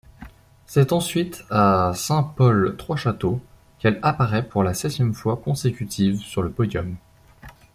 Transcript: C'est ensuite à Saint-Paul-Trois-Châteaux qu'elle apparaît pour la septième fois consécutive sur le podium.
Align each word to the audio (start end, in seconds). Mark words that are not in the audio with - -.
C'est 0.65 0.93
ensuite 0.93 1.43
à 1.51 1.91
Saint-Paul-Trois-Châteaux 1.93 3.39
qu'elle 3.77 3.99
apparaît 4.01 4.41
pour 4.49 4.63
la 4.63 4.73
septième 4.73 5.13
fois 5.13 5.37
consécutive 5.37 6.19
sur 6.23 6.41
le 6.41 6.49
podium. 6.49 6.95